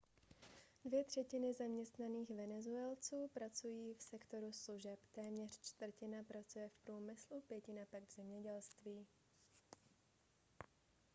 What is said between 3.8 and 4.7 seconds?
v sektoru